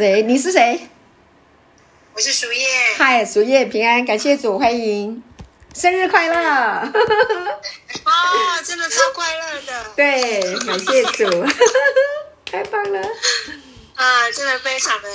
[0.00, 0.22] 谁？
[0.22, 0.88] 你是谁？
[2.14, 2.66] 我是鼠叶。
[2.96, 5.22] 嗨，鼠叶平安，感谢主，欢迎，
[5.74, 6.36] 生日快乐！
[8.06, 9.84] 哦，真的超快乐的。
[9.94, 11.44] 对，感谢主，
[12.50, 12.98] 太棒了。
[13.94, 15.08] 啊，真的非常的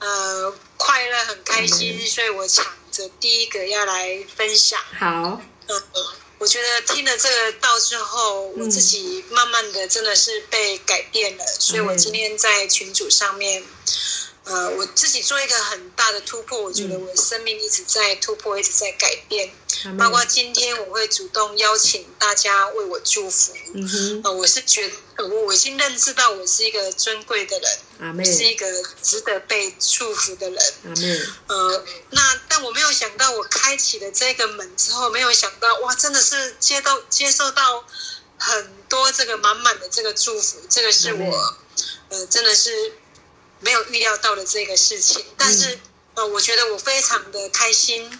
[0.00, 4.80] 呃快乐，很开心，所以我抢着第一个要来分享。
[4.98, 5.40] 好。
[5.68, 5.82] 嗯，
[6.38, 13.62] 我觉得听了这个道之后，我自己慢慢的真的是被改变了，所以我今天在群组上面。
[14.48, 19.52] 呃，我自己做一个很大的突破，我觉得我的生命一直在突破，一直在改变。
[19.98, 23.52] 包括今天，我会主动邀请大家为我祝福。
[23.74, 28.66] 嗯哼，呃，我是觉得我已经认知到我是一个尊贵的人，是一个
[29.02, 30.62] 值得被祝福的人。
[31.46, 37.84] 呃，那但我没有想到，我开启了这个门之后，没有想到哇，真的是接到接受到
[38.38, 41.54] 很多这个满满的这个祝福，这个是我
[42.08, 42.92] 呃，真的是。
[43.60, 45.78] 没有预料到的这个事情，但是
[46.14, 48.10] 呃，我觉得我非常的开心。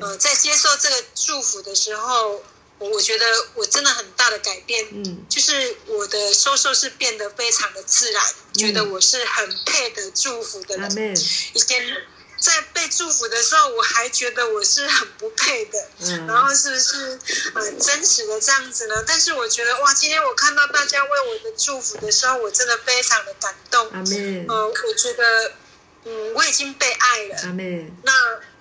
[0.00, 2.42] 呃，在接受这个祝福的时候，
[2.78, 8.22] 我我觉得我真的很大的改变，嗯，就是我的收受是变得非常的自然，
[8.54, 11.16] 觉得我是很配得祝福的人。
[11.54, 12.06] 以前。
[12.38, 17.18] 在被祝福的时候，我还觉得我是很不配的，嗯 然后是不是
[17.54, 19.02] 呃真实的这样子呢？
[19.06, 23.88] 但是我觉得哇，今天我看到大家为我的祝福的时候，我真的非常的感动。
[23.90, 25.52] 阿妹，呃，我觉得，
[26.04, 27.36] 嗯，我已经被爱了。
[27.42, 28.12] 阿妹，那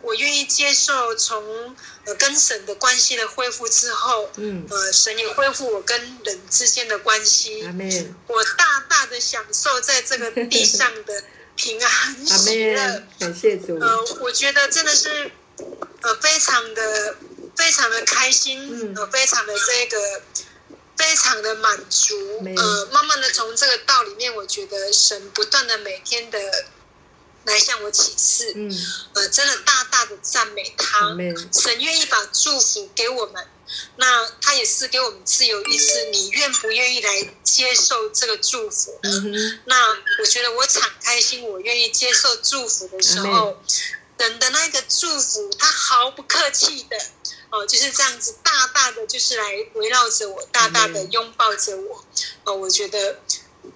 [0.01, 7.63] 我愿意接受从呃跟神的关系的恢复之后，嗯，呃，神也恢复我跟人之间的关系。
[7.65, 11.23] 阿妹，我大大的享受在这个地上的。
[11.57, 13.77] 平安喜乐，感谢主。
[13.79, 15.31] 呃，我觉得真的是，
[16.01, 17.15] 呃，非常的、
[17.55, 20.21] 非常的开心，呃，非常的这个，
[20.95, 22.15] 非常的满足。
[22.55, 26.39] 呃，慢慢的从这个道里面，我觉得神不断的每天的
[27.47, 28.69] 来向我启示，嗯，
[29.13, 31.15] 呃，真的大大的赞美他，
[31.53, 33.47] 神愿意把祝福给我们。
[33.97, 38.97] 那他也是给我们自由意志，你愿不愿意来接受这个祝福？
[39.65, 43.57] 那我觉得我敞开心，我愿意接受祝福的时候，
[44.17, 46.97] 人的那个祝福，他毫不客气的
[47.49, 52.05] 哦，就是这样子大大的，就是来围绕着我，大大的拥抱着我。
[52.45, 53.19] 哦，我觉得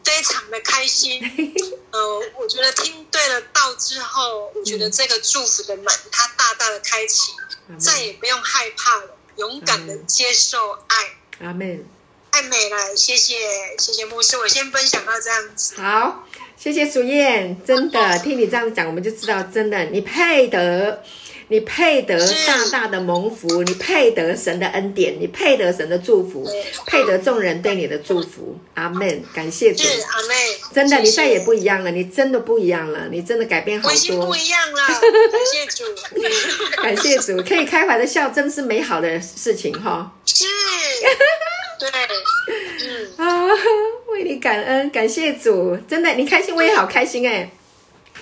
[0.03, 1.21] 非常的开心。
[1.91, 7.33] 呃，我觉得听对了道之后，我觉得这个祝福的门，它大大的开启，
[7.77, 9.17] 再也不用害怕了。
[9.37, 11.85] 勇敢的接受爱，阿门，
[12.31, 13.35] 太美了，谢谢
[13.79, 15.75] 谢谢牧师，我先分享到这样子。
[15.81, 16.27] 好，
[16.57, 21.03] 谢谢主燕，真的 听你这样讲，我们就知道，真的你配得。
[21.51, 22.17] 你配得
[22.47, 26.47] 大大的蒙福，你配得神的恩典，你配得神的祝福，
[26.87, 28.57] 配得众人对你的祝福。
[28.75, 29.83] 阿门，感谢主。
[29.83, 30.33] 阿妹，
[30.73, 34.25] 真的，你再也不一样了，你真的不一样了，你真的改变好多。
[34.27, 34.87] 不一样了，
[35.29, 35.83] 感谢主，
[36.81, 40.09] 感谢主，可以开怀的笑，真是美好的事情哈。
[40.25, 40.45] 是，
[41.77, 41.89] 对，
[42.87, 43.49] 嗯 啊，
[44.07, 47.51] 为你感恩，感谢主，真的，你开心，我也好开心哎。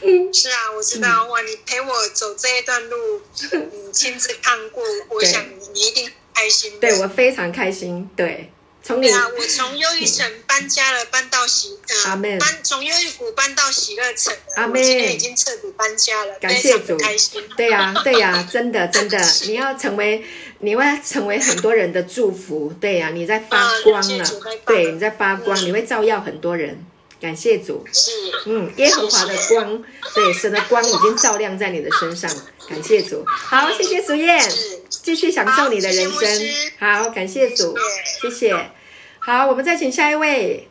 [0.01, 6.79] 嗯，是啊，我知道哇，你陪我走这一段路，你 亲自看过，我想你一定开心。
[6.79, 8.49] 对我非常开心，对，
[8.81, 17.43] 从你啊，我从忧郁城搬家了，搬到喜呃，搬从忧郁谷搬到喜乐城，阿妹今天已经彻底搬家了，感谢主，开心。
[17.57, 20.23] 对呀，对呀，真的真的， 你要成为，
[20.59, 24.25] 你会成为很多人的祝福，对呀，你在发光了，
[24.65, 26.85] 对，你在发光，你会照耀很多人。
[27.21, 28.11] 感谢主，是，
[28.45, 32.31] 嗯，耶和华的光，对，神的光已经照亮在你的身上。
[32.69, 34.49] 感谢主，好，谢谢苏燕，
[34.89, 36.49] 继续享受你的人生。
[36.79, 37.77] 好，感谢主，
[38.21, 38.71] 谢谢。
[39.19, 40.67] 好，我们再请下一位。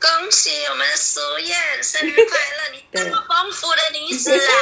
[0.00, 2.72] 恭喜我们苏燕生日快乐！
[2.72, 4.52] 你这么丰富的女子啊！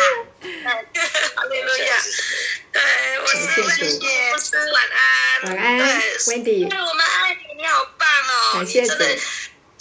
[0.65, 1.97] 哈利路亚！
[2.73, 2.83] 对，
[3.21, 6.65] 我是温迪，我是晚安，晚安，温迪。
[6.65, 8.55] 我们爱你，你好棒哦！
[8.55, 8.93] 感谢主。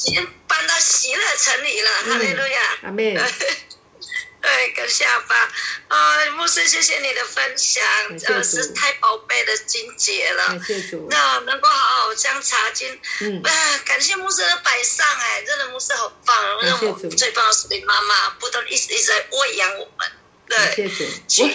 [0.06, 3.18] 已经搬到喜乐城里了，哈利路亚，阿妹，
[4.40, 5.36] 对，感谢阿爸，
[5.88, 7.84] 啊，牧师，谢谢你的分享，
[8.28, 13.42] 呃，是太宝贝的金节了，感谢主，那能够好好将茶经，嗯，
[13.86, 20.12] 感谢牧师的摆上，哎，真的牧师好棒，让我最棒的是你妈妈，不断一直一直在喂养我们，
[20.48, 21.50] 对，感谢主，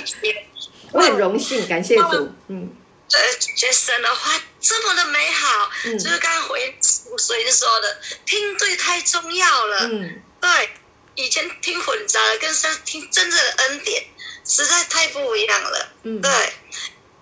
[0.93, 2.77] 我很荣幸，感谢主，嗯。
[3.13, 9.89] 呃，觉得神的话这么的美好，就是刚刚回谁说的，听对太重要了。
[9.89, 10.71] 嗯，对，
[11.15, 14.07] 以前听混杂的，跟上听真正的恩典，
[14.47, 15.93] 实在太不一样了。
[16.05, 16.53] 嗯，对，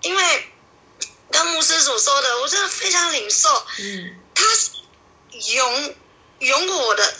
[0.03, 0.45] 因为
[1.31, 3.49] 刚牧师所说的，我真的非常领受。
[3.79, 4.43] 嗯，他
[5.53, 5.95] 永
[6.39, 7.13] 永我的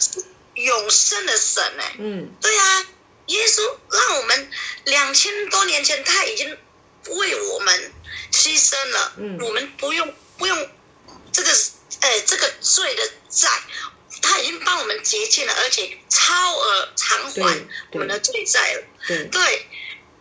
[0.53, 2.85] 永生的神哎，嗯，对啊，
[3.27, 4.51] 耶稣让我们
[4.85, 6.57] 两千多年前他已经
[7.07, 7.93] 为我们
[8.31, 10.69] 牺牲了，嗯，我们不用不用
[11.31, 11.49] 这个
[11.99, 13.49] 呃这个罪的债，
[14.21, 18.83] 他已经帮我们结清了，而且超额偿还我们的罪债了，
[19.31, 19.67] 对，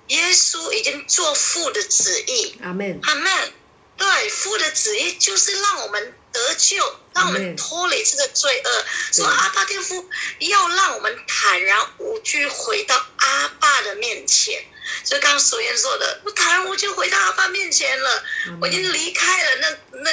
[0.09, 3.53] 耶稣已经做父的旨意，阿门，阿门，
[4.01, 6.17] 对，父的旨意就是让我们。
[6.33, 6.77] 得救，
[7.13, 8.85] 让我们脱离这个罪恶。
[9.13, 10.09] 说阿爸天父
[10.39, 14.65] 要让我们坦然无惧回到阿爸的面前。
[15.05, 18.23] 就刚刚所言说的，我坦然无惧回到阿爸面前了。
[18.61, 20.11] 我已经离开了那那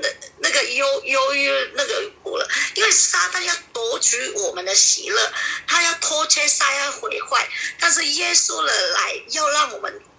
[0.00, 0.08] 那
[0.38, 2.48] 那个忧忧郁那个苦了。
[2.74, 5.32] 因为撒旦要夺取我们的喜乐，
[5.68, 7.48] 他要偷窃、杀、要毁坏。
[7.78, 10.11] 但是耶稣的来，要让我们得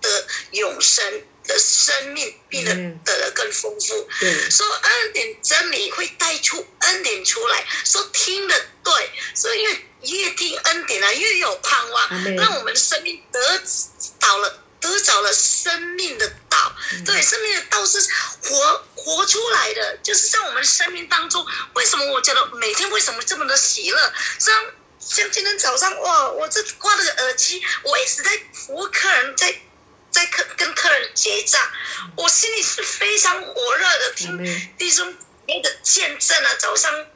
[0.53, 1.23] 永生。
[1.45, 2.73] 的生命变得
[3.03, 4.09] 得的更丰富。
[4.49, 7.67] 说恩典真理会带出恩典出来。
[7.83, 13.61] 说听的对，所以越越听恩典啊，越有盼望，让我们的生命得
[14.21, 16.75] 到了得着了生命的道。
[17.05, 17.99] 对，生命的道是
[18.43, 21.45] 活活出来的，就是在我们生命当中。
[21.73, 24.13] 为什么我觉得每天为什么这么的喜乐？
[24.39, 24.63] 像
[25.01, 29.53] 像今天早上哇，我这挂了个耳机，我一直在服务客人，在。
[30.13, 31.59] 在客跟客人结账，
[32.15, 35.13] 我心里是非常火热的，听弟兄
[35.47, 37.07] 那个见证啊，早上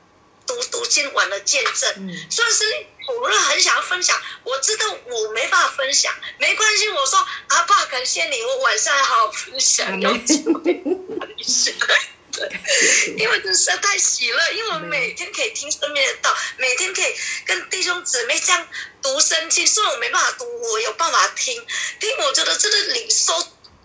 [0.45, 2.65] 读读经晚的见证，算是
[3.05, 4.19] 火热，很想要分享。
[4.43, 10.83] 我知道我没办法分享，没关系，我说阿爸感谢你，我晚上好好分享，有机会
[12.37, 12.47] 对
[13.17, 17.15] 因为真是太喜乐，因为我每天可以听身边的道，每天可以
[17.47, 18.67] 跟弟兄姊妹这样
[19.01, 19.65] 读圣经。
[19.65, 21.65] 虽然我没办法读，我有办法听
[21.99, 22.17] 听。
[22.19, 23.33] 我觉得真的领受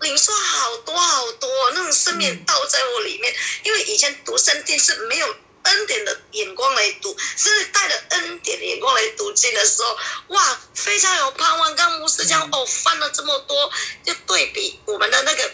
[0.01, 3.33] 领受好多好多那种生命道在我里面。
[3.63, 9.97] 因为以前读圣经是没有恩典的眼光来读，是带着恩典的眼光来读经的时候，
[10.27, 11.75] 哇，非常有盼望。
[11.75, 13.71] 跟牧师讲哦，翻了这么多，
[14.05, 15.51] 就对比我们的那个。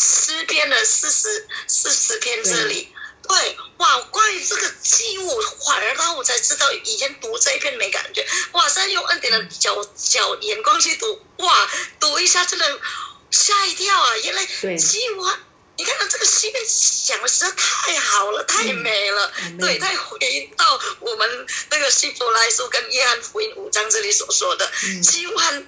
[0.00, 2.88] 诗篇的四十四十篇这里，
[3.28, 11.70] 对，哇，关于这个记物，反而让我才知道，以前读这一篇没感觉，哇，现在用恩典的角角眼光去读，哇，
[12.00, 12.80] 读一下真的
[13.30, 14.16] 吓一跳啊！
[14.16, 14.46] 原来
[14.78, 15.28] 记物，
[15.76, 16.64] 你看到这个诗篇
[17.06, 24.70] 讲的实在太好了，太美了，对，再回到我们那个希伯来书跟约翰福音五章这里所说的，
[25.02, 25.64] 希望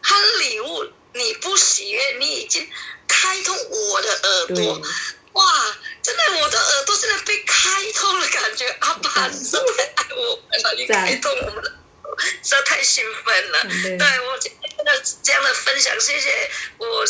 [0.00, 2.68] 和礼物，你不喜悦，你已经。
[3.10, 4.82] 开通我的耳朵，
[5.32, 5.76] 哇！
[6.02, 9.58] 真的，我的耳朵现在被开通了，感觉阿爸实在
[9.96, 11.70] 太爱我们了，你开通我们的，
[12.42, 13.62] 实在太兴奋了。
[13.64, 17.04] 对我今天的这样的分享，谢谢我。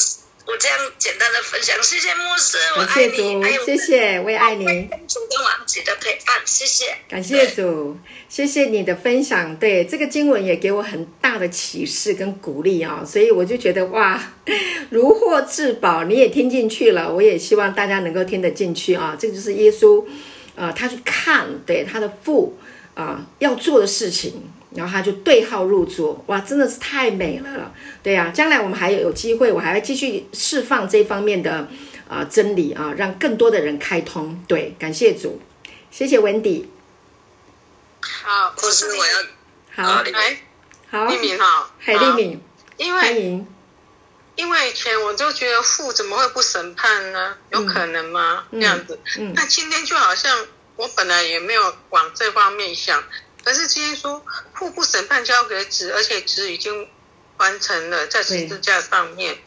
[0.49, 4.65] 我这样简单的分享，谢谢牧师，我爱你，谢谢，我也爱你。
[5.06, 6.87] 主跟王子的陪伴，谢谢。
[7.06, 7.99] 感谢主，
[8.31, 9.55] 谢谢你的分享。
[9.56, 14.19] 对这个经文也给我很大的启示跟鼓励啊，所以我就觉得哇，
[14.89, 16.05] 如获至宝。
[16.05, 19.15] 你也听进去了，我也希望大家能够听得进去啊。
[19.21, 20.03] 这就是耶稣，
[20.55, 22.56] 呃，他去看对他的父
[22.94, 24.51] 啊要做的事情。
[24.79, 28.31] 然后他就对号入座，哇，真的是太美了，对呀。
[28.33, 31.67] 将来我们还有有机会，我还会继续释放这方面的
[32.09, 34.41] 啊真理啊，让更多的人开通。
[34.47, 35.41] 对，感谢主，
[35.91, 36.71] 谢谢文迪。
[38.01, 40.39] 好，不是我要好，来，
[40.89, 42.41] 好，丽敏好，海丽敏，
[42.93, 43.44] 欢迎。
[44.37, 47.35] 因为以前我就觉得父怎么会不审判呢？
[47.51, 48.44] 有可能吗？
[48.53, 48.97] 这样子。
[49.35, 53.03] 那今天就好像我本来也没有往这方面想。
[53.48, 56.86] 可是今天说父不审判交给子，而且子已经
[57.38, 59.38] 完成了在十字架上面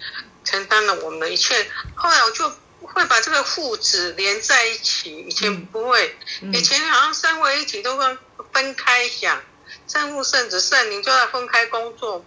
[0.44, 1.70] 承担了我们的一切。
[1.94, 6.18] 后来我就会把这个父子连在一起，以前不会，
[6.52, 8.18] 以前好像三位一体都分
[8.52, 9.40] 分开想，
[9.88, 12.26] 圣父、圣子、圣灵就要分开工作，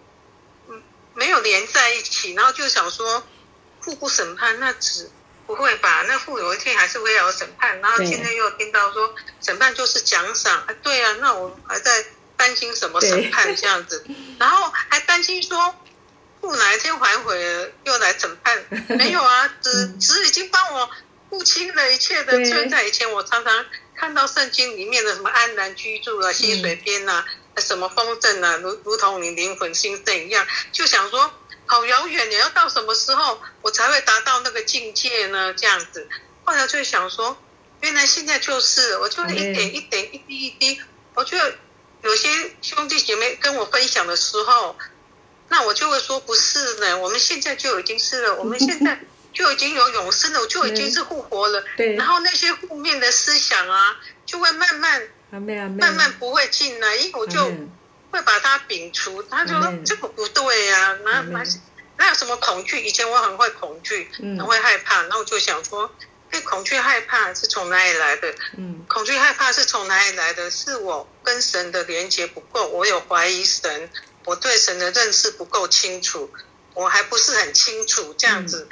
[0.69, 0.81] 嗯，
[1.13, 2.33] 没有连在一起。
[2.35, 3.21] 然后就想说
[3.81, 5.11] 父不审判，那子。
[5.47, 6.03] 不会吧？
[6.07, 14.03] 那父有一天还是会要审判，然后今天又听到说审判就是奖赏，啊，对啊，那我还在担心什么审判这样子，
[14.39, 15.75] 然后还担心说
[16.41, 18.63] 父哪一天反悔了又来审判？
[18.97, 20.89] 没有啊，只只已经帮我
[21.29, 22.67] 付清了一切的罪。
[22.69, 27.23] 在以前我常常看到圣经里面的什么安然居住啊、溪水边呐、
[27.57, 31.31] 什么丰盛啊，如如同你灵魂兴盛一样，就想说。
[31.67, 35.53] 好遥远，你要到什么时候我才会达到那个境界呢？
[35.53, 36.07] 这样子，
[36.43, 37.37] 后来就想说，
[37.81, 40.81] 原来现在就是，我就一点一点一滴一滴，
[41.15, 41.37] 我就
[42.03, 42.29] 有些
[42.61, 44.77] 兄弟姐妹跟我分享的时候，
[45.49, 48.99] 那我就会说不是呢，我们现在就已经是了，我们现在
[49.33, 51.63] 就已经有永生了，我就已经是复活了。
[51.77, 51.95] 对。
[51.95, 57.51] 然后那些负面的思想啊，就会慢慢慢慢不会进来，因为我就
[58.15, 59.21] 会把它摒除。
[59.23, 61.43] 他就说这个不对呀，那那
[61.97, 62.81] 那有什么恐惧？
[62.81, 65.93] 以前我很会恐惧，很会害怕，然后我就想说，
[66.31, 68.33] 哎，恐惧害怕是从哪里来的？
[68.57, 70.49] 嗯，恐惧害怕是从哪里来的？
[70.49, 73.89] 是我跟神的连接不够，我有怀疑神，
[74.23, 76.31] 我对神的认识不够清楚，
[76.73, 78.69] 我还不是很清楚这样子。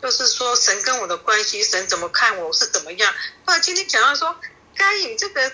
[0.00, 3.12] 就是说，神跟我的关系，神怎么看我是怎么样？
[3.44, 4.36] 不然今天讲到说，
[4.76, 5.50] 该隐这个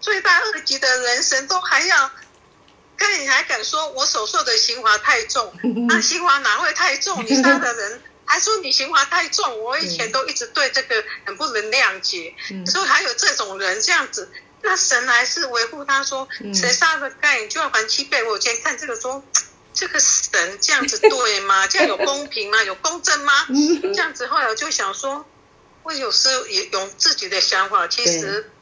[0.00, 2.10] 罪大恶极的人，神都还要，
[2.96, 5.52] 该隐还敢说我所受的刑罚太重？
[5.88, 7.24] 那刑罚哪会太重？
[7.24, 9.62] 你杀的人还说你刑罚太重？
[9.62, 12.34] 我以前都一直对这个很不能谅解，
[12.66, 14.30] 所以还有这种人这样子，
[14.62, 18.22] 那神还是维护他说，谁杀的该隐就要还七倍。
[18.24, 19.22] 我以前看这个说。
[19.76, 21.66] 这个神这样子 对吗？
[21.66, 22.62] 这样有公平吗？
[22.62, 23.32] 有公正吗？
[23.82, 25.26] 这样子后来我就想说，
[25.82, 27.88] 我有时也有自己的想法。
[27.88, 28.52] 其实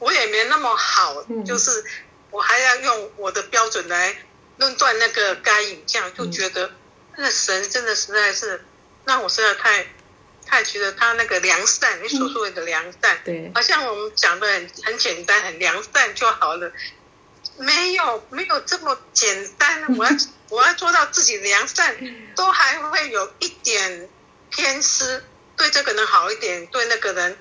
[0.00, 1.84] 我也没那么好，就是
[2.36, 4.14] 我还要用我的标准来
[4.58, 6.70] 论断那个该隐，这样就觉得
[7.16, 8.62] 那个神真的实在是
[9.06, 9.86] 让我实在太
[10.44, 16.70] 太觉得他那个良善，你所说的良善，对，好像我们讲的很很简单，很良善就好了。
[17.56, 20.10] 没有没有这么简单， 我要
[20.50, 21.96] 我要做到自己良善，
[22.34, 24.10] 都还会有一点
[24.50, 25.24] 偏私，
[25.56, 27.38] 对这个人好一点，对那个人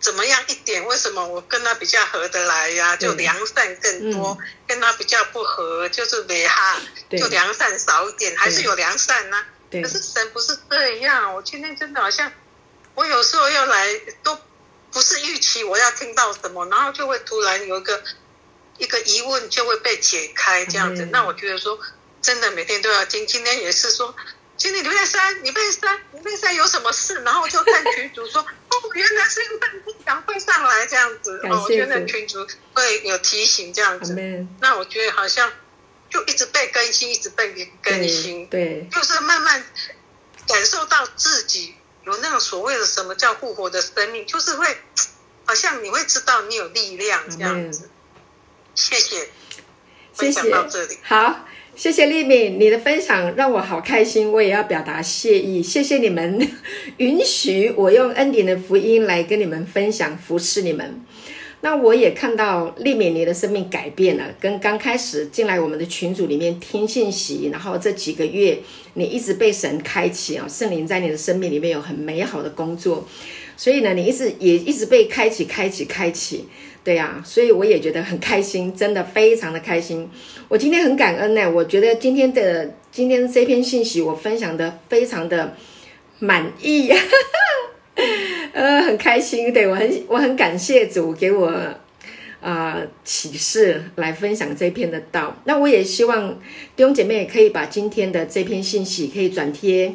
[0.00, 0.84] 怎么样一点？
[0.86, 2.96] 为什么我跟他比较合得来呀？
[2.96, 6.80] 就良善更多，跟他比较不合就是没哈，
[7.10, 9.44] 就良善少一点，还是有良善呢？
[9.70, 12.32] 可是神不是这样，我今天真的好像，
[12.94, 14.36] 我有时候要来都
[14.90, 18.02] 不是预期我要听到什么，然后就会突然有一个。
[18.78, 21.04] 一个疑问就会被解开，这样子。
[21.12, 21.78] 那我觉得说，
[22.22, 23.26] 真的每天都要听。
[23.26, 24.16] 今天也是说，
[24.60, 27.14] 今天礼拜三，你被三，你被三有什么事？
[27.22, 29.58] 然后就看群主说， 哦，原来是因为
[30.04, 31.40] 赶快上来这样子。
[31.44, 34.14] 哦，我觉得群主会有提醒这样子。
[34.60, 35.50] 那我觉得好像
[36.10, 38.46] 就一直被更新，一直被更新。
[38.48, 38.86] 对。
[38.92, 39.64] 就是慢慢
[40.46, 41.74] 感受到自己
[42.04, 44.76] 有那种所谓的什么叫复活的生命，就是会
[45.46, 47.88] 好像你会知道你有力量这样子。
[48.74, 49.30] 谢谢，
[50.12, 50.98] 分享到这里。
[51.02, 51.46] 好，
[51.80, 55.62] 谢谢丽敏，你的分享让我好开心，我也要表达谢意。
[55.62, 56.46] 谢谢你们
[56.98, 61.00] 允许我用恩典的福音来跟你们分享，服侍你们。
[61.62, 68.58] 那我也看到丽敏你的生命改变了，跟刚开始进来我们的群组里面听信息，然后这几个月
[68.92, 73.08] 你一直被神开启啊，圣灵在你的生命里面有很美好的工作，
[73.56, 76.44] 所以呢，你一直也一直被开启、开启、开启。
[76.90, 80.10] 对呀，所以我也觉得很开心，真的非常的开心。
[80.48, 85.54] 我今天很感恩呢，我觉得今天的今天这篇信息我分享的非常的
[86.18, 86.90] 满意，
[88.52, 89.52] 呃，很开心。
[89.52, 91.54] 对我很我很感谢主给我
[92.40, 95.40] 啊启示来分享这篇的道。
[95.44, 96.40] 那我也希望
[96.74, 99.94] 弟兄姐妹可以把今天的这篇信息可以转贴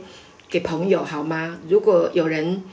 [0.49, 1.59] 给朋友，好吗？
[1.67, 2.63] 如果有人。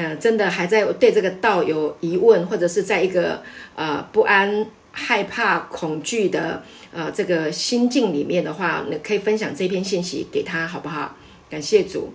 [0.00, 3.42] 嗯，真的还在对这个道有疑问，或者是在一个
[3.74, 6.62] 呃不安、害怕、恐惧的
[6.92, 11.16] 呃这个心境里面的话，那可以分享这篇信息给他，好不好？
[11.50, 12.12] 感谢主，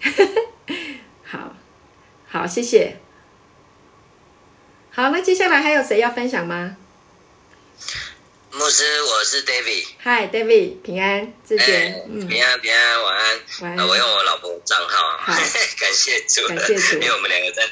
[1.22, 1.54] 好，
[2.26, 2.96] 好，谢谢。
[4.88, 6.78] 好，那接下来还有谁要分享吗？
[8.50, 9.84] 牧师，我是 David。
[10.02, 13.40] Hi，David，平安，志杰，嗯，平安，平安，晚安。
[13.60, 13.86] 晚安。
[13.86, 15.18] 我用我老婆账号。
[15.18, 15.32] 好，
[15.78, 17.62] 感谢主，感谢主，因为我们两个在，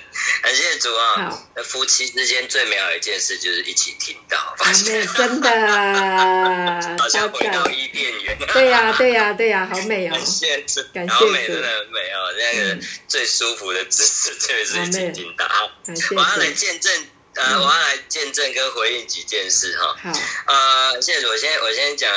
[0.42, 1.30] 感谢主啊。
[1.30, 1.49] 好。
[1.56, 5.49] 那夫妻之间最美好一件事就是一起听到，发现真的，
[7.00, 8.38] 好像回到伊甸园。
[8.52, 10.12] 对呀，对呀，对呀，好美哦。
[10.12, 12.78] 感谢主，感谢主，美真的很美哦，那个
[13.09, 15.47] 最舒服的姿势，特别是一起听到。
[16.14, 16.92] 我要来见证。
[17.37, 19.95] 呃，我要来见证跟回应几件事哈。
[20.02, 20.12] 好，
[20.47, 22.11] 呃，谢谢我先我先讲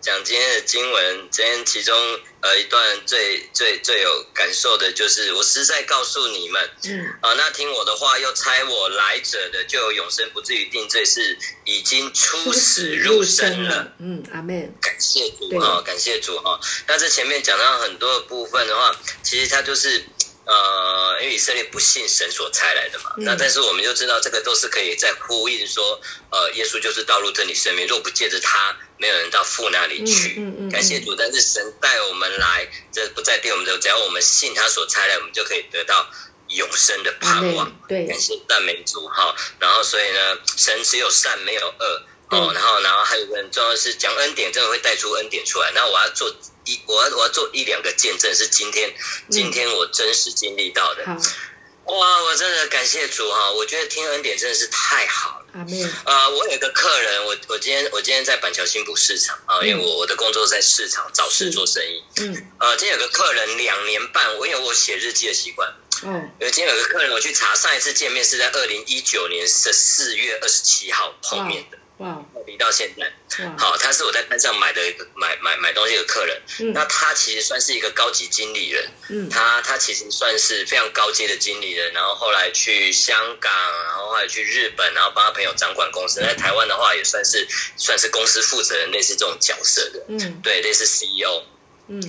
[0.00, 1.96] 讲今天的经文，今天其中
[2.40, 13.92] 呃一段最最最有感受的就是，我实在告诉你们，嗯，啊，那听我的话又猜我来者的，就有永生，不至于定罪，是已经出死入生了。
[14.00, 14.70] 嗯，阿妹。
[14.80, 16.58] 感谢主啊，感谢主哈。
[16.88, 20.04] 那这前面讲到很多的部分的话，其实它就是。
[20.46, 30.34] 呃，因为以色列不信神所差来的嘛，那但是我们就知道这个都是可以在呼应说，呃，耶稣就是道路真理生命，若不借着他，没有人到父那里去。
[30.38, 30.70] 嗯嗯。
[30.70, 36.10] 感谢主，但是神带我们来，这不再定我们的，只要我们信他所差来，我们就可以得到
[36.48, 37.72] 永生的盼望。
[37.88, 39.34] 对，感谢赞美主哈。
[39.60, 42.52] 然后所以呢，神只有善没有恶哦。
[42.54, 45.72] 然后然后还有个很重要的是讲恩典，真的会带出恩典出来。
[45.74, 46.34] 那我要做。
[46.66, 48.94] 一我要我要做一两个见证，是今天
[49.28, 51.04] 今天我真实经历到的。
[51.04, 53.52] 哇，我真的感谢主哈！
[53.52, 55.46] 我觉得听恩典真的是太好了。
[55.52, 62.02] 阿妹，呃，我有一个客人，我我今天我今天在板桥新浦市场啊，因为我我的工作在市场早市做生意。
[62.16, 62.50] 嗯。
[62.60, 65.74] 呃，今天有个客人两年半，我因为我写日记的习惯。
[66.04, 66.32] 嗯。
[66.40, 71.76] 因为今天有个客人，我去查上一次见面是在二零一九年的四月二十七号碰面的。
[71.98, 73.12] 哇，离到现在，
[73.56, 87.46] 好，他是我在班上买的一个买买买东西的客人，那他其实算是一个高级经理人，嗯，他他其实算是非常高阶的经理人，然后后来去香港，然后后来去日本，然后帮他朋友掌管公司，在台湾的话也算是
[87.76, 91.44] 算是公司负责人，类似这种角色的，嗯，对，类似 CEO。
[91.86, 92.00] 嗯，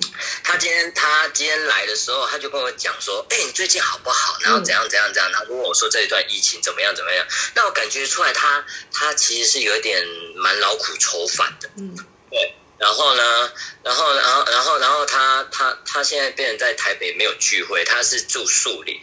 [0.44, 4.38] 他今天他今天来的时候，他就跟我讲说，哎，你最近好不好？
[4.42, 5.32] 然后怎样怎样怎样？
[5.34, 7.28] 他问我说这一段疫情怎么样怎么样？
[7.56, 10.06] 那我感觉出来他他其实是有一点
[10.36, 11.70] 蛮劳苦愁烦的。
[11.78, 11.96] 嗯，
[12.32, 12.56] 对。
[12.78, 13.52] 然后呢，
[13.84, 19.00] 然后，然后，然后，然后他他他现在变成在台北没有聚会，他是住树林。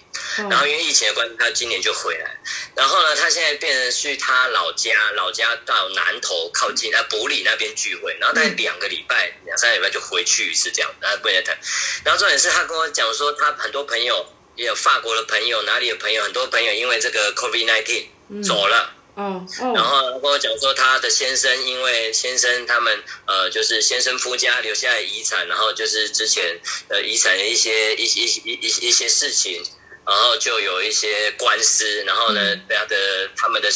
[0.51, 2.41] 然后因为疫情的关系，他今年就回来。
[2.75, 8.17] 然后呢，他现在变成去他老家，老家到南头靠近啊埔里那边聚会。
[8.21, 10.91] 然后大概两个礼拜、两三个礼拜就回去一次这样。
[11.01, 11.59] 然后不能谈。
[12.05, 14.27] 然后重点是他跟我讲说，他很多朋友
[14.57, 18.95] 也有法国的朋友，哪里的朋友，很多朋友因为这个 COVID nineteen 走了。
[19.15, 29.63] 哦，然后跟我讲说，他的先生因为先生他们呃，就是先生夫家留下来遗产，然后就是之前呃遗产的一些一一一一一些事情，
[30.07, 33.69] 然后就有一些官司，然后呢，他的他们的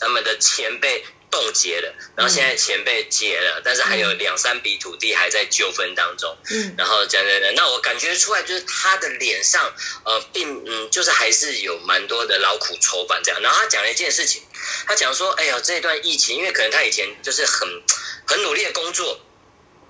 [0.00, 1.04] 他们的钱被。
[1.30, 6.36] 冻结了，然后现在钱被解了，但是还有两三笔土地还在纠纷当中。
[6.50, 9.72] 嗯，然后讲讲讲，那我感觉出来就是他的脸上，
[10.04, 13.40] 呃，并嗯，就是还是有蛮多的劳苦愁烦这样。
[13.40, 14.42] 然后他讲了一件事情，
[14.86, 17.82] 他讲说，哎呀，这一段疫情，因为可能他以前就是很
[18.26, 19.20] 很努力的工作，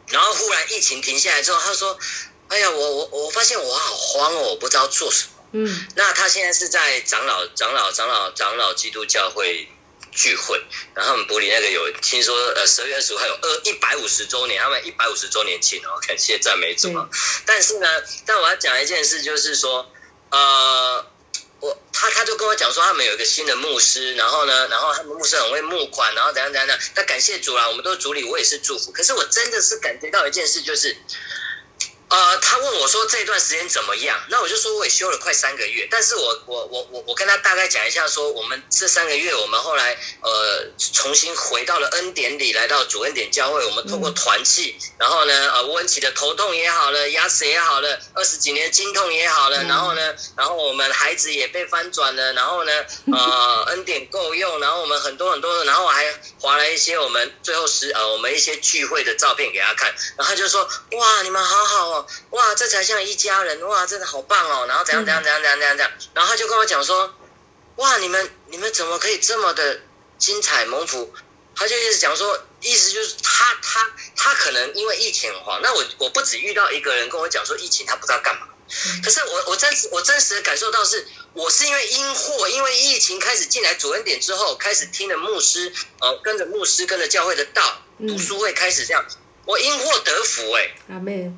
[0.09, 1.99] 然后忽然疫情停下来之后，他说，
[2.49, 5.33] 哎呀，我我我发现我好慌哦，我不知道做什么。
[5.53, 9.69] 嗯，那他现在是在长老长老长老长老基督教会。
[10.13, 10.63] 聚会，
[10.95, 17.09] 然后他们柏林那个有听说，呃，十二月二十五还有二一百五十周年，他们一百五十周年庆哦，感谢赞美主啊！
[17.47, 17.89] 但是呢，
[18.27, 19.91] 但我要讲一件事，就是说，
[20.31, 21.07] 呃，
[21.61, 28.93] 我他他就跟我讲说，他们有一个新的牧师，然后呢，然后他们牧师很会募款，然后怎样怎样怎样，那感谢主啦，我们都是主理，我也是祝福。
[28.93, 30.97] 可是我真的是感觉到一件事，就是。
[32.11, 34.19] 呃，他问我说这段时间怎么样？
[34.29, 52.73] 那我就说我也休了快三个月，但是我我我我我跟他大概讲一下，说我们这三个月，我们后来呃重新回到了恩典里，来到主恩典教会，我们通过团契，然后呢呃温起的头痛也好了，牙齿也好了，二十几年的经痛也好了，然后呢，然后我们孩子也被翻转了，然后呢
[53.13, 62.00] 呃 恩典够用，然后我们很多很多，然后我还划了一些我们最后十呃我们一些聚会的照片给他看，然后他就说哇你们好好哦。
[62.31, 64.67] 哇，这才像一家人哇，真的好棒哦！
[64.67, 67.13] 然后怎样怎样怎样怎样怎样怎样，然后他就跟我讲说，
[67.77, 69.81] 哇，你们你们怎么可以这么的
[70.19, 71.13] 精彩蒙福？
[71.57, 78.47] 他就一直讲说，意思就是他他他可能因为疫情慌，那我我不止遇到一个人跟我讲说疫情他不知道干嘛，
[79.05, 89.05] 可是我我真实我真实的感受到是，我是因为因祸，因为疫情开始进来主恩点之后，开始听了牧师呃跟着牧师跟着教会的道读书会开始这样，
[89.45, 91.31] 我因祸得福哎，阿妹。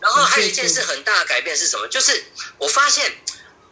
[0.00, 1.88] 然后还有一件事很大的改变是什么？
[1.88, 2.24] 就是
[2.58, 3.12] 我发现，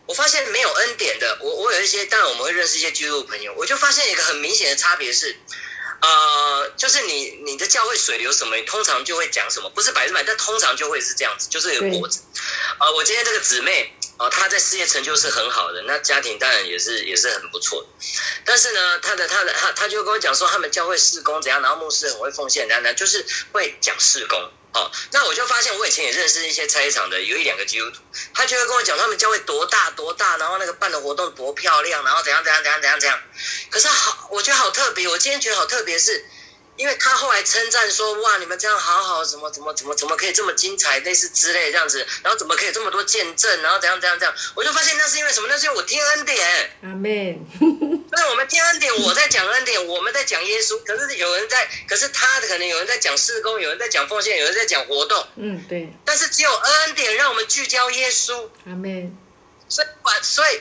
[0.07, 5.37] 我发现没有恩典的，我我有一些，当然我们会认识一些基督徒朋友，我就发现一个很明显的差别是，
[6.01, 12.21] 呃，就是你你的教会水流什么，通常就会讲什么，不是百分之百，但通常就会是这样子，就是有果子。
[12.79, 17.89] 啊，我今天这个姊妹，哦，她在事业成就是很好的，那家庭当然也是也是很不错的，
[18.45, 24.51] 但是呢，她的她的她她就跟我讲说，他们教会事工怎样，然后牧师很会奉献，怎样怎样，就是会讲事工。
[24.75, 28.01] 哦，那我就发现，我以前也认识一些菜市场的，有一两个基督徒，
[28.35, 33.21] 他就会跟我讲，他们教会多大多大，然后那个办的活动多漂亮，然后怎样怎样怎样怎样怎样。
[33.71, 36.25] 可是好，我觉得好特别，我今天觉得好特别是。
[36.77, 45.49] 因为他后来称赞说：“哇，你们这样好好，怎么怎么怎么怎么可以这么精彩，类似之类这样子，然后怎么可以这么多见证，然后怎样怎样怎样，我就发现那是因为什么？
[45.49, 47.47] 那是因为我听恩典，阿门。
[48.11, 55.93] 那我们听恩典，我在讲恩典，我们在讲耶稣，可是有人在，可是他可能有人在讲事工，有人在讲奉献，有人在讲活动，嗯，对。
[56.05, 59.17] 但是只有恩典让我们聚焦耶稣，阿门。
[59.69, 59.87] 所以，
[60.23, 60.61] 所以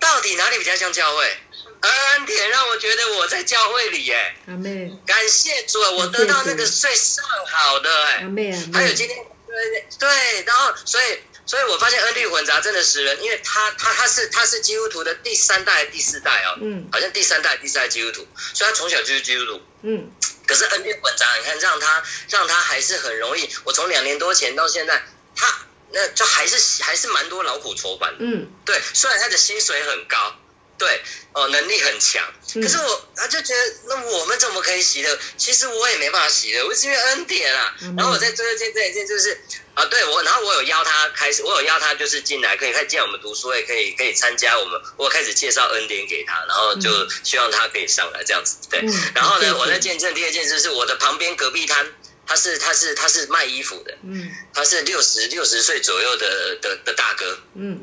[0.00, 1.36] 到底哪里比较像教会？”
[1.80, 20.10] 恩典让我觉得我在教会里耶，阿妹，感谢主，我得到那个最上好的哎，阿妹，还有今天对对，然后所以所以我发现恩律混杂真的使人，因为他他他是他是基督徒的第三代第四代哦，嗯，好像第三代第四代基督徒，所以他从小就是基督徒，嗯，
[20.46, 25.02] 可是恩律混杂，你看让他让他还是很容易，我从两年多前到现在，
[25.34, 25.46] 他
[25.92, 28.14] 那就还是还是蛮多劳苦愁烦。
[28.18, 30.36] 嗯，对，虽然他的薪水很高。
[30.78, 31.02] 对，
[31.34, 32.24] 哦，能力很强，
[32.54, 35.18] 可是我他就觉得，那我们怎么可以洗的？
[35.36, 37.76] 其实我也没办法洗的，我是因为恩典啊。
[37.98, 39.38] 然后我在最后件这一件就是
[39.74, 46.90] 啊，对我，然后我有邀他开始，我有邀他就是进来，可以开始见我们读书会，可以可以参加我们，我开始介绍恩典给他，然后就
[47.24, 48.56] 希望他可以上来这样子。
[48.70, 48.80] 对，
[49.14, 51.92] 然后呢，我在见证第二件事是我的旁边隔壁摊，
[52.30, 57.80] 他是他是他是卖衣服的，嗯，他是六十六十岁左右的的的大哥，嗯。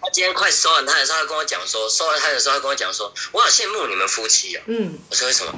[0.00, 4.64] 他今天快收完摊的时候，他跟我讲说，收完摊的时候，他跟我讲说，我好羡慕你们夫妻啊。
[4.66, 5.54] 嗯，我说为什么？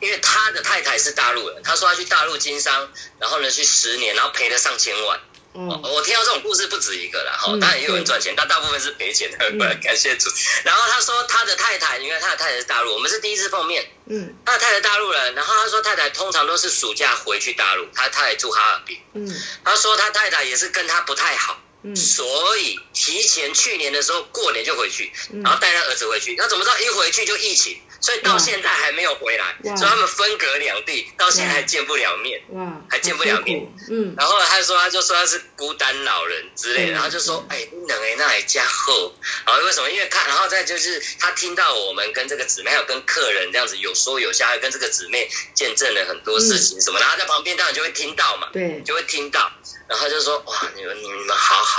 [0.00, 5.20] 因为他的太太是大陆人，他说他去大陆经商，然后呢去十年，然后赔了上千万。
[5.54, 9.38] 嗯，我听到这种故事不止一个了，哈，当然也有人赚钱，但大部分是赔钱的。
[9.82, 10.28] 感谢主。
[10.64, 13.88] 然后他说他的太太，因为他的太太是大陆，我们是第一次碰面。
[14.06, 19.00] 嗯，他的太太大陆人，然后他说太太通常都是暑假回去大陆，他太太住哈尔滨。
[19.14, 21.60] 嗯，他说他太太也是跟他不太好。
[21.94, 26.34] 所以提前去年的时候过年就回去，然后带他儿子回去。
[26.36, 27.80] 那怎么知道一回去就疫情？
[28.00, 32.42] 所以到现在还没有回来，所以他们分隔两地，到现在还见不了面，
[32.90, 33.66] 还见不了面。
[33.90, 39.14] 嗯，然后他说，他就说他是孤单老人之类的，然后就说，哎，不能哎，那还加厚。
[39.46, 39.90] 然后为什么？
[39.90, 49.50] 因为看，然后再就是他听到我们跟这个姊妹，还有跟客人这样子有说有笑，跟这个姊妹见证了很多事情什么，然后在旁边当然就会听到嘛，对，就会听到，
[49.88, 51.73] 然后就说，哇，你们你们好好。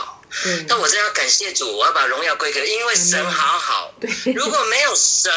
[0.67, 3.93] 但我真要感谢主，我要把荣耀归给，因为神好好。
[4.35, 5.31] 如果没有神。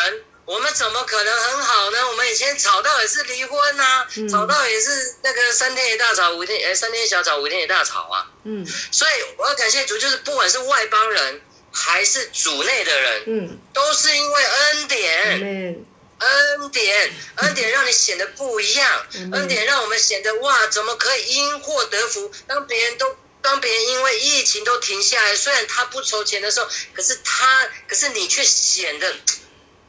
[0.49, 2.09] 我们怎么可能很好呢？
[2.09, 8.27] 我们以前吵到也是离婚呐，吵到也是那个三天一大吵，五天哎三天一小吵，五天一大吵啊。
[8.45, 15.87] 嗯，所以我要感谢主，就是不管是外邦人还是主内的人，嗯，都是因为恩典，
[16.19, 22.33] 恩典，恩典让你显得不一样，恩典让我们显得哇，怎么可以因祸得福？
[22.47, 29.15] 当别人都当别人因为疫情都停下来，虽然他不筹钱的时候，可是他，可是你却显得。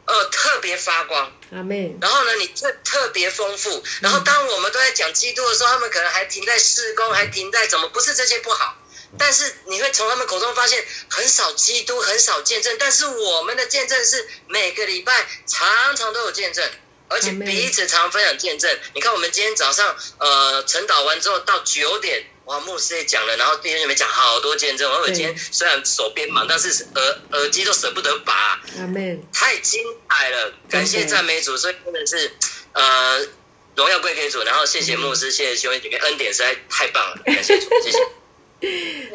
[0.06, 1.96] 呃，特别发光，阿妹。
[2.02, 3.84] 然后呢，你特特别丰富。
[4.02, 7.88] 然后，当我们都在讲基督的时候，他们可能还停在施工，还停在怎么？
[7.90, 8.76] 不是这些不好，
[9.20, 12.76] 但是你会从他们口中发现很少基督，很少见证。
[12.80, 16.68] 但是我们的见证是每个礼拜常常都有见证，
[17.08, 18.80] 而且彼此常分享见证。
[18.96, 22.26] 你看，我们今天早上呃晨祷完之后到九点。
[22.50, 24.92] 哇，牧师也讲了，然后弟兄姐妹讲好多见证。
[24.92, 28.60] 我今天虽然手边忙，但是耳耳机都舍不得拔。
[28.80, 29.22] 阿门。
[29.32, 32.32] 太精彩了，感谢赞美主，所以真的是
[32.74, 33.20] 呃
[33.76, 34.42] 荣耀归给主。
[34.42, 38.00] 然后谢谢牧师，谢谢兄弟姐妹，恩典实在太棒了，感谢主，谢谢。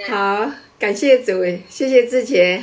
[0.15, 2.63] 好，感谢主，谢谢志杰，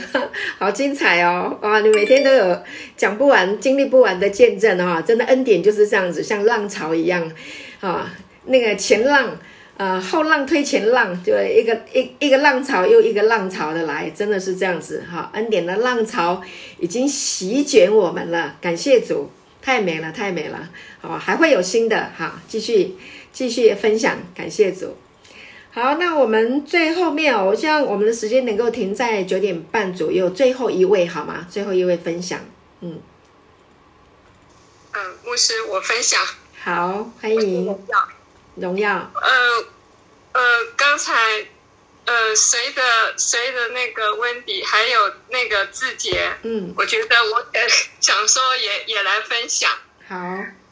[0.57, 1.59] 好精彩哦！
[1.61, 2.63] 哇，你每天都有
[2.95, 7.29] 讲不完、经历不完的见证哈，真的恩典就是这样子，像浪潮一样
[7.81, 8.09] 啊，
[8.45, 9.37] 那个前浪。
[9.81, 15.31] 呃，后浪推前浪，就一个一一个浪潮又一个浪潮的来，真的是这样子哈。
[15.33, 16.39] 恩典的浪潮
[16.77, 22.95] 已经席卷我们了，感谢主，太美了，太美了，好，还会有新的哈，继续
[23.33, 24.95] 继续分享，感谢主。
[25.71, 31.47] 好，那我们最后面哦，我希望我们的时间能够停在九点半左右，最后一位好吗？
[31.49, 32.39] 最后一位分享，
[32.81, 32.99] 嗯，
[34.93, 36.19] 嗯，牧师，我分享，
[36.63, 37.75] 好，欢迎。
[38.55, 39.11] 荣耀。
[39.13, 39.65] 呃，
[40.33, 41.13] 呃，刚才，
[42.05, 47.45] 呃，谁的谁的那个温迪，还有那个字节，嗯，我觉得我
[47.99, 49.71] 想说也也来分享。
[50.07, 50.17] 好，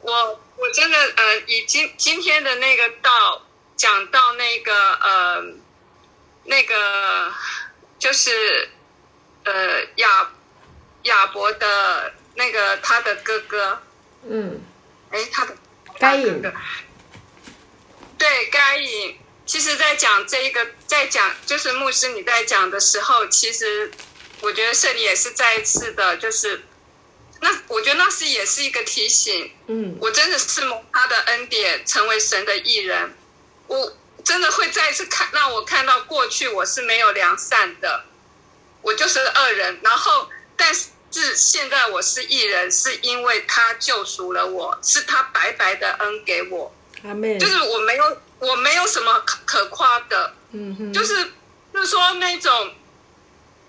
[0.02, 5.44] 我我真的呃，以今今天的那个道讲到那个呃，
[6.44, 7.34] 那个
[7.98, 8.70] 就是
[9.46, 10.32] 呃亚
[11.04, 13.82] 亚伯的那个他的哥哥，
[14.28, 14.62] 嗯，
[15.12, 15.56] 哎，他的
[16.00, 16.42] 该隐。
[18.20, 23.90] 对，该隐，其实，在讲这一个，在讲就是牧师你在讲的时候，其实
[24.42, 26.62] 我觉得这里也是再一次的，就是
[27.40, 33.16] 那我觉得那是也是一个提醒，嗯，我真的是蒙他的恩典，成为神的艺人，
[33.68, 38.04] 我真的会再一次看让我看到过去我是没有良善的，
[38.82, 46.76] 我就是恶人，然后但是现在我是艺人，是因为他救赎了我，是他白白的恩给我。
[47.40, 51.32] 就是我没有，我没有什么可可夸的，嗯哼，就是
[51.74, 52.74] 就是说那种，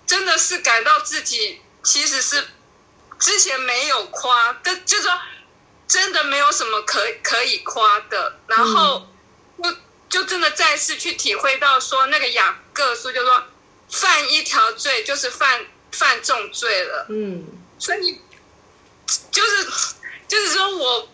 [0.05, 2.45] 真的是感到自己其实是
[3.19, 5.11] 之前没有夸，跟就是说
[5.87, 9.07] 真的没有什么可可以夸的，然后
[9.57, 9.73] 我
[10.09, 13.43] 就真的再次去体会到说那个雅各书就说
[13.89, 17.45] 犯一条罪就是犯犯重罪了，嗯，
[17.79, 18.19] 所以
[19.31, 19.67] 就是
[20.27, 21.09] 就是说我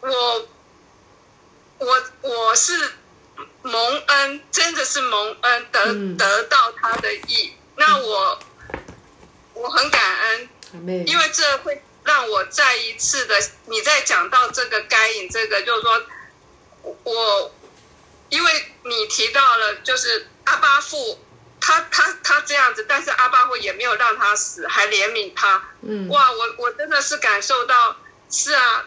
[0.00, 0.48] 我。
[1.78, 2.72] 我我是
[3.36, 7.52] 蒙蒙恩，真的是蒙恩得得到他的意。
[7.76, 8.38] 那我
[9.52, 10.48] 我很感恩，
[11.06, 16.02] 因为这会让我再一次的，你在讲到这个该隐，这个就是说，
[17.04, 17.54] 我
[18.30, 21.18] 因为你提到了，就是阿巴父，
[21.60, 25.62] 他他他这样子，但是阿巴父也没有让他死，还怜悯他。
[25.82, 27.96] 嗯，哇，我我真的是感受到，
[28.30, 28.86] 是啊。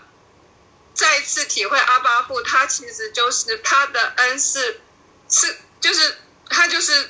[1.00, 4.82] 再一次体会阿巴父，他其实就是他的恩是
[5.30, 6.18] 是就是
[6.50, 7.10] 他就是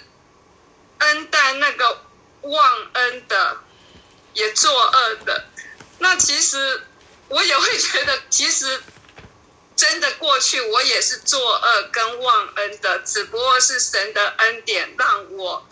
[0.99, 2.06] 恩待那个
[2.41, 3.58] 忘恩的，
[4.36, 5.45] 也作恶的。
[5.97, 6.84] 那其实
[7.30, 8.80] 我也会觉得，其实
[9.75, 15.67] 真的过去我也是作恶跟忘恩的，只不过是神的恩典让我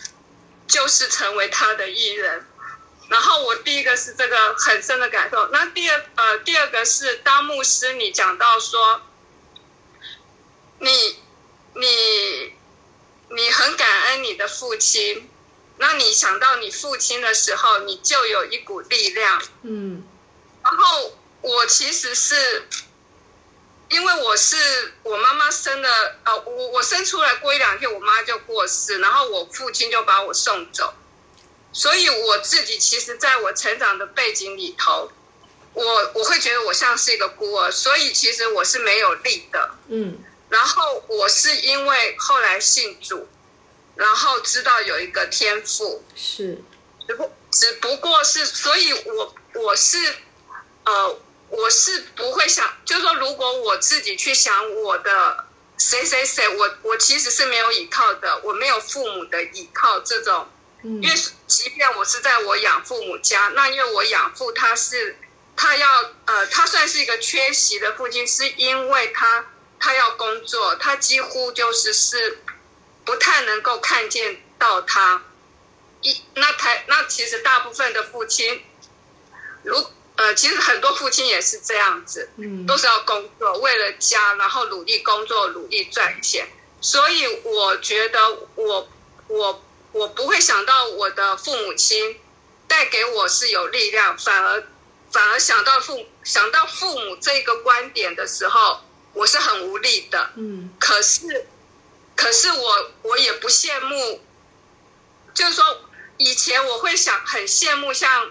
[0.66, 2.47] 就是成为他的艺人。
[3.08, 9.00] 然后我第一个是这个很深的感受，那第二呃第二个是当牧师，你讲到说，
[10.78, 11.16] 你
[11.74, 12.52] 你
[13.30, 15.30] 你很感恩你的父亲，
[15.78, 20.06] 那你想到你父亲的时候，你就有一股力量，嗯，
[20.62, 22.68] 然后我其实是
[23.88, 30.92] 因为我是我妈妈生的，呃我我生出来过一两天，我妈就过世，然后我父亲就把我送走。
[31.72, 35.12] 所以我自己其实，在我成长的背景里头，
[35.74, 39.70] 我我会觉得我像是一个孤儿，所以其实我是没有力的。
[39.88, 43.28] 嗯，然后我是因为后来信主，
[43.94, 46.58] 然后知道有一个天赋，是，
[47.06, 49.98] 只不只不过是，所以我我是，
[50.84, 51.18] 呃，
[51.50, 55.44] 我是不会想，就是说，如果我自己去想我的
[55.76, 60.48] 谁谁谁，我我其实是没有依靠的，我没有父母的依靠这种。
[60.82, 61.10] 因为
[61.48, 65.18] 即便我是在我养父母家，那因为我养父他是
[65.56, 69.46] 他要呃，他算是一个缺席的父亲，是因为他
[69.80, 72.38] 他要工作，他几乎就是是
[73.04, 75.24] 不太能够看见到他。
[76.00, 78.62] 一那台那其实大部分的父亲，
[79.64, 86.48] 如呃，其实很多父亲也是这样子，嗯，都是要工作，为了家，然后努力工作，努力赚钱。
[86.80, 88.20] 所以我觉得
[88.54, 88.88] 我
[89.26, 89.64] 我。
[89.92, 92.20] 我不会想到我的父母亲
[92.66, 94.62] 带给我是有力量，反而
[95.10, 98.80] 反而想到父想到父母这个观点的时候，
[99.14, 100.30] 我是很无力的。
[100.36, 101.46] 嗯，可是
[102.14, 104.20] 可是我我也不羡慕，
[105.32, 105.64] 就是说
[106.18, 108.30] 以前我会想很羡慕像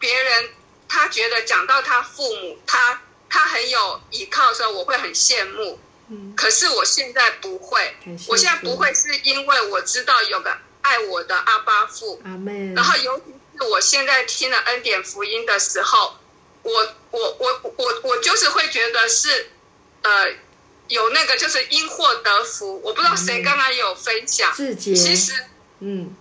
[0.00, 0.50] 别人，
[0.88, 5.78] 他觉得讲到他父母，他他很有依靠的时候，我会很羡慕。
[6.10, 10.58] 嗯，可是我现在不会，我现在不会是因为我知道有个。
[10.92, 12.20] 爱我的阿巴父，
[12.74, 13.24] 然后尤其
[13.56, 16.18] 是我现在听了恩典福音的时候，
[16.62, 19.50] 我我我我我就是会觉得是，
[20.02, 20.26] 呃，
[20.88, 22.78] 有那个就是因祸得福。
[22.84, 24.52] 我不知道谁刚刚有分享，
[24.94, 25.32] 其实，
[25.80, 26.14] 嗯，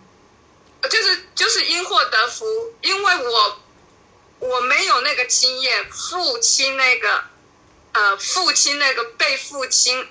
[0.89, 2.45] 就是就是因祸得福，
[2.81, 3.59] 因为我
[4.39, 7.25] 我没有那个经验，父亲那个，
[7.91, 10.07] 呃，父亲那个被父亲。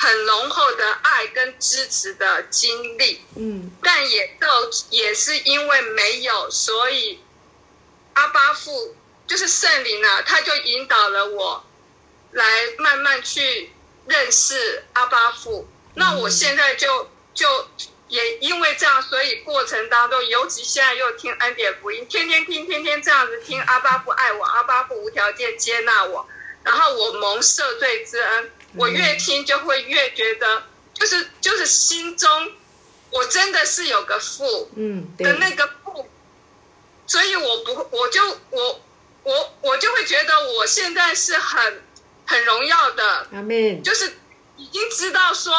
[0.00, 4.46] 很浓厚的爱跟支持的经历，嗯，但也都
[4.90, 7.20] 也是因为没有，所以
[8.14, 8.94] 阿巴父
[9.26, 11.64] 就是圣灵啊，他就引导了我
[12.30, 12.44] 来
[12.78, 13.72] 慢慢去
[14.06, 15.66] 认识阿巴父。
[15.94, 17.68] 那我现在就就
[18.06, 26.28] 也因为这样，所以过程当中，尤其现在又听恩典福音，天天听，天天这样子听阿巴父爱我，阿巴父无条件接纳我，
[26.62, 28.52] 然后我蒙赦罪之恩。
[28.78, 30.62] 我越听就会越觉得，
[30.94, 32.52] 就是就是心中，
[33.10, 36.08] 我真的是有个父，嗯，的那个父，
[37.06, 38.80] 所以我不，我就我
[39.24, 41.82] 我我就会觉得我现在是很
[42.24, 43.42] 很荣耀的，阿
[43.82, 44.16] 就是
[44.56, 45.52] 已经知道说，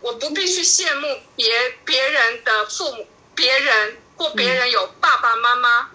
[0.00, 1.46] 我不必去羡慕别
[1.84, 5.90] 别人的父母，别人或别人有爸爸妈妈，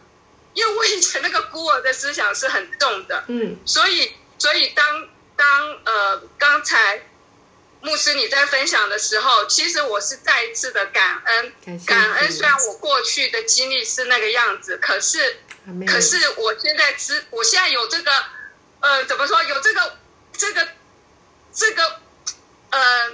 [0.53, 5.09] 因为我以前那个孤儿的思想是很重的，嗯，所以所以当。
[5.37, 7.03] 当呃，刚才
[7.81, 11.53] 牧师你在分享的时候，其实我是再一次的感恩，
[11.85, 12.31] 感恩。
[12.31, 15.37] 虽然我过去的经历是那个样子，可是，
[15.87, 18.11] 可是我现在知，我现在有这个，
[18.81, 19.41] 呃，怎么说？
[19.43, 19.97] 有这个，
[20.35, 20.67] 这个，
[21.53, 22.01] 这个，
[22.71, 23.11] 呃，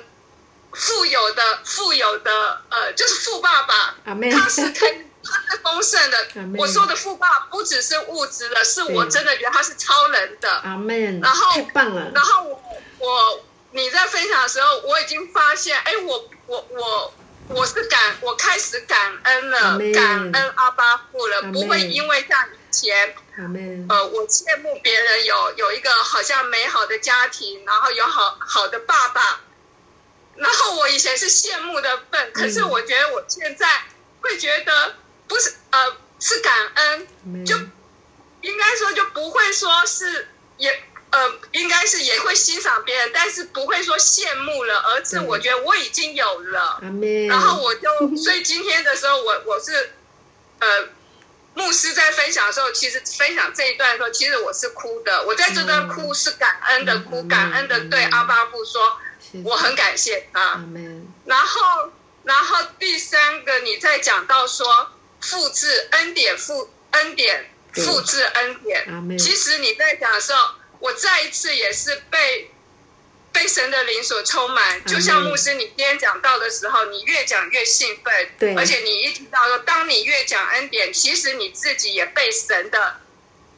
[0.71, 5.05] 富有的，富有的，呃，就是富爸爸，他是可以。
[5.23, 10.51] 他是丰盛的，我说的富爸不只是物质的，是我真的觉得他是超人的。
[10.63, 11.19] 阿门。
[11.21, 12.11] 然后太棒了。
[12.13, 12.61] 然后我
[12.99, 17.13] 我你在分享的时候，我已经发现，哎，我我我
[17.49, 23.15] 我是感，我开始感恩了，感恩阿巴父了，不会因为像以前，
[23.89, 29.41] 呃，我羡慕别人有有一个好像美好的家庭，然后有好好的爸爸，
[30.35, 33.67] 然后我以前是羡慕的份，可是我觉得我现在
[34.21, 34.95] 会觉得
[35.27, 37.55] 不是呃是感恩，就
[38.41, 46.81] 应该说就不会说是也呃应该是也会欣赏别人，但是不会说羡慕了，而是我觉得我已经有了，
[47.29, 49.93] 然后我就所以今天的时候我我是
[50.59, 50.89] 呃。
[51.55, 55.23] 牧师在分享的时候，其实分享这一段的时候，其实我是哭的。
[55.23, 58.97] 我在这段哭是感恩的哭，感恩的对阿巴布说，
[59.43, 60.59] 我很感谢他。
[61.25, 61.91] 然后，
[62.23, 72.49] 然后第三个你在讲到说复制恩典复恩典复制恩典，其实你在讲的时候，我再一次也是被。
[73.33, 82.97] 被神的灵所充满，就像牧师你今天讲到的时候，你越讲越兴奋，对，而且你一提到说，当你越讲恩典，其实你自己也被神的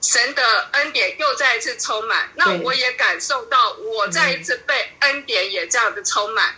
[0.01, 2.31] 神的恩典又再一次充满。
[2.35, 6.55] 那我也感受到，我再一次被恩典也这样子充满。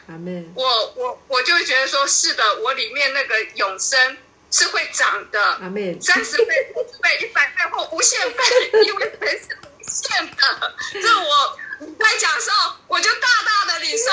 [0.54, 4.16] 我我我就觉得说，是的，我里面那个永生
[4.52, 5.60] 是会涨的。
[6.02, 8.44] 三十倍、五十倍、一百倍或无限倍，
[8.86, 10.76] 因为人是无限的。
[10.94, 11.60] 这我。
[12.00, 14.06] 在讲的时候，我就大大的领受，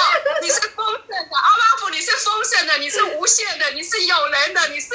[0.42, 4.88] 你是丰盛的，阿拉夫，你是丰盛的，你是无限的，你是有人的，你是，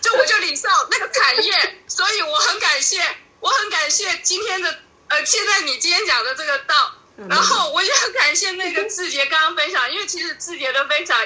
[0.00, 3.00] 就我就领受那个产业，所以我很感谢，
[3.38, 6.92] 我很感谢今天的，呃，现在你今天讲的这个道，
[7.28, 11.16] 然后我也很感谢那个志杰刚刚分享，因为其实志杰的分享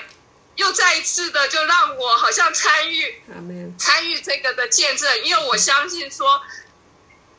[0.57, 3.23] 又再一次的就让我好像参与，
[3.79, 6.43] 参与这个的见证，因为我相信说，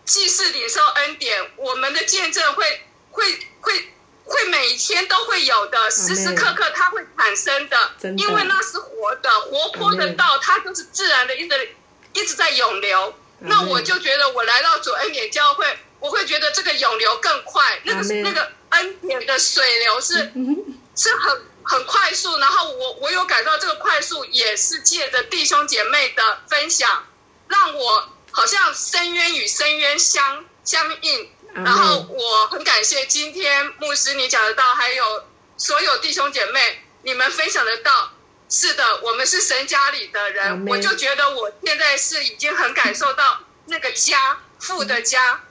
[0.03, 2.81] 既是领受恩典，我们的见证会。
[3.15, 3.23] 会
[3.61, 3.93] 会
[4.25, 11.75] 会每一天都会有的，时时刻刻它会产生的，因为那是活的、活泼的道，它就是自然的，一直
[12.11, 13.17] 一直在涌流。
[13.39, 15.65] 那我就觉得我来到主恩典教会，
[16.01, 20.15] 我会觉得这个涌流更快，那个那个恩典的水流是
[20.97, 22.37] 是很很快速。
[22.37, 27.05] 然后我我有感到这个快速，也是借着弟兄姐妹的分享，
[27.47, 31.31] 让我好像深渊与深渊相相应。
[31.53, 35.23] 然后我很感谢今天牧师你讲得到，还有
[35.57, 38.11] 所有弟兄姐妹你们分享得到。
[38.47, 45.43] 是的，我们是神家里的人，我就觉得我现在是已经很感受到那个家父的家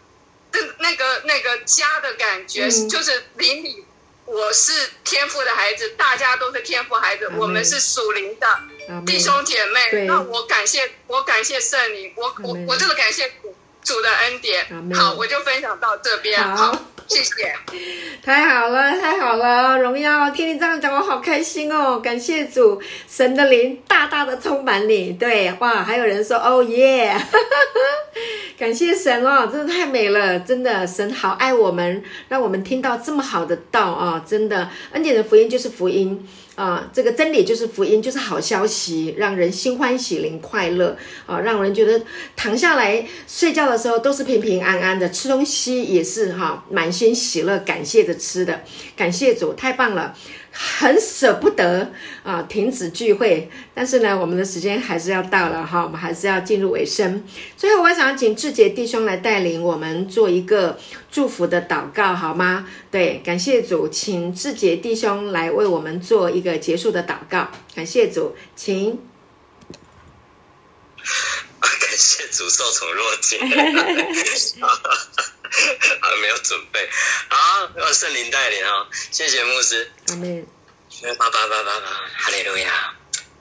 [0.53, 3.85] 的那个那个家的感觉，就是邻里，
[4.27, 4.73] 我是
[5.05, 8.47] 天赋的孩子，大家都是天赋孩子，我们是属灵的
[9.07, 10.05] 弟兄姐妹。
[10.07, 13.31] 那我感谢我感谢圣灵，我我我这个感谢。
[13.43, 13.55] 主
[14.01, 16.43] 的恩典，好，我就分享到这边。
[16.43, 16.73] 好，
[17.07, 17.55] 谢谢。
[18.23, 20.31] 太好了，太好了，荣耀！
[20.31, 22.01] 听你这样讲，我好开心哦。
[22.01, 25.13] 感谢主，神的灵大大的充满你。
[25.13, 27.15] 对，哇，还有人说哦耶，
[28.59, 36.27] 感谢神哦，真的太美了，真的，神好爱我们，让我们听到这么好的道啊，真的，恩典的福音就是福音。
[36.55, 42.01] 啊，这个真理就是福音，就是好消息，让人心欢喜灵快乐啊，让人觉得
[42.37, 48.63] 躺下来睡觉的时候都是平平安安的，吃东西也是哈，满心喜乐，感谢着吃的，
[48.97, 50.17] 感谢主，太棒了。
[50.57, 51.91] 很舍不得
[52.23, 57.25] 啊，停止聚会，但是呢，我们的时间还是要到了哈，我们还是要进入尾声。
[57.57, 60.79] 最后，我想请志杰弟兄来带领我们做一个
[61.11, 62.69] 祝福的祷告，好吗？
[62.93, 67.49] 对，感谢主，请志杰弟兄来为我们做一个结束的祷告。
[67.75, 69.01] 感谢主，请。
[71.61, 73.41] 感谢主，受宠若惊。
[76.03, 76.91] 还没有准备，
[77.29, 78.89] 好，要圣灵带领啊！
[79.13, 79.91] 谢谢牧师。
[80.09, 80.47] 阿门。
[81.19, 82.95] 巴巴巴巴巴，哈利路亚！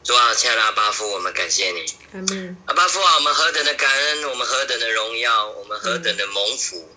[0.04, 1.86] 主啊，亲爱的阿巴夫，我们感谢你。
[2.14, 2.58] 阿门。
[2.68, 6.90] 阿巴夫啊，我们何等的感恩，我们何等的荣耀，我们何等的蒙福。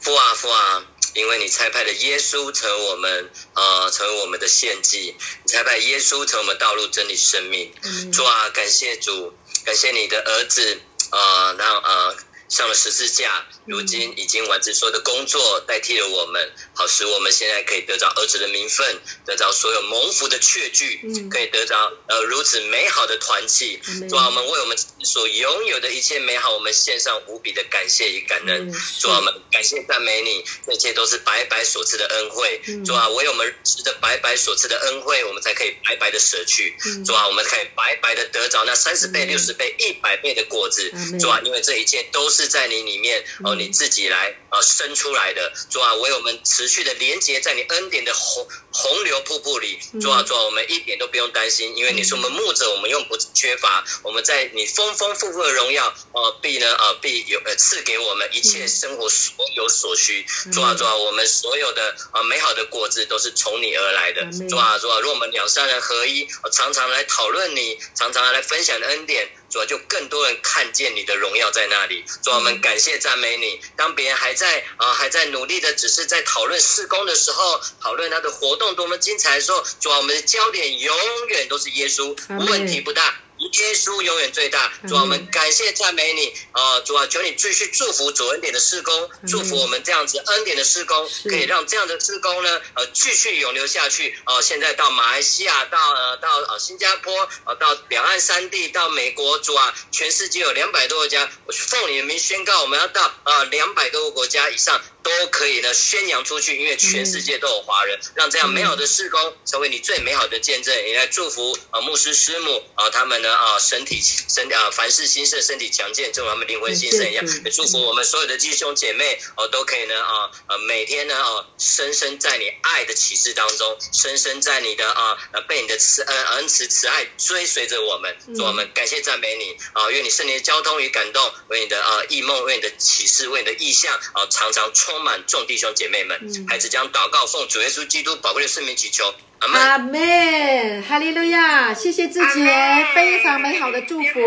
[0.00, 7.72] 父啊父啊，因为你差派的耶稣成为我们呃成为我们的献祭，你差派耶稣成为我们道路真理生命。
[8.12, 12.14] 主啊，感谢主，感谢你的儿子啊，让啊。
[12.48, 23.78] 上了十字架，如今已经完成所有的工作，代替了我们，好使我们现在可以得到儿子的名分，得到所有蒙福的确据，可以得到呃如此美好的团契。
[24.08, 28.72] 主啊，我们为我们所拥有的一切美好，我们献上无比的感谢与感恩。
[28.98, 32.62] 主啊，我们感谢赞美你，这一切都是白白所赐的恩惠。
[32.86, 36.74] 主啊，唯有我们持着白白所赐的恩惠，我们才可以白白的舍去。
[37.04, 40.90] 主啊，我们可以白白的得着那三十倍、六十倍、一百倍的果子。
[41.20, 42.37] 主啊，因为这一切都是。
[42.38, 45.52] 是在你里面哦，你自己来啊生出来的。
[45.70, 49.80] 主啊，为我们持续的连接在你恩典的洪洪流瀑布里。
[50.00, 53.84] 主啊，主啊，我们一点都不用担心，因为你是我们牧者，我们用不缺乏。
[54.04, 60.24] 我们在你丰丰富富的荣耀啊，必呢啊必有呃赐给我们一切生活所有所需。
[60.52, 64.30] 主啊，主啊，我们所有的啊美好的果子都是从你而来的。
[64.48, 69.28] 主啊，主啊，若我们两三人合一，常常来讨论你，常常来分享恩典。
[69.48, 73.60] 主要就更多人看见你的荣耀在那里，主我们感谢赞美你。
[73.76, 80.96] 当别人还在啊还在努力的只是在讨论施工的时候，讨论他的活动多么精彩的时候，主要我们的焦点永
[81.28, 82.16] 远都是耶稣，
[82.48, 83.20] 问题不大。
[83.38, 94.40] 耶稣永远最大，主啊，我们感谢赞美你啊，主啊，求你继续祝福主恩典的施工，祝福我们这样子恩典的施工，可以让这样的施工呢，呃，继续永留下去啊。
[94.42, 104.82] 现在到马来西亚，到呃到呃新加坡，呃到两岸三地，到美国，主啊，全世界有两百多个家，我奉你的名宣告，我们要到呃两百多个国家以上。
[105.20, 110.74] 都可以呢宣扬出去，因为全世界都有华人，让这样美好的事工成为你最美好的见证。
[110.74, 117.24] 也来祝福啊牧师师母啊他们呢啊身体身啊凡事兴盛，身体强健，正如他们灵魂兴盛一样。
[117.44, 125.16] 也祝福我们所有的弟兄姐妹哦都可以呢啊呃每天呢啊深深在你爱的启示当中，深深在你的啊
[125.48, 128.14] 被你的慈恩恩慈慈爱追随着我们。
[128.36, 134.97] 祝我们感谢赞美你啊，愿你圣灵的交通与感动，为你的啊异梦，为你的启示，为你的意象啊常常充。
[134.98, 136.18] 充满众弟兄姐妹们，
[136.48, 139.62] 孩子将祷告奉主耶稣基督宝贵的圣名祈求，阿门。
[139.62, 141.72] 阿门，哈利路亚！
[141.72, 144.20] 谢谢志杰，非常美好的祝福，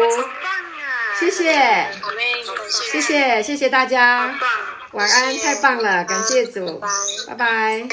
[1.20, 1.88] 谢谢，
[2.90, 4.34] 谢谢，谢谢大家，
[4.94, 6.82] 晚安，太棒了，感谢主，
[7.28, 7.86] 拜拜。